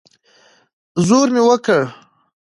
[1.07, 1.81] زور مې وکړ.